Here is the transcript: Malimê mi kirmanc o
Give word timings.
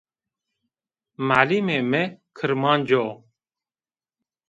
Malimê 1.27 1.77
mi 1.91 2.03
kirmanc 2.37 2.89
o 3.03 3.05